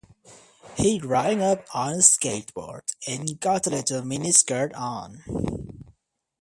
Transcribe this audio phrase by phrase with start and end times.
[0.77, 5.23] He ridin' up on a skateboard and got a little mini-skirt on.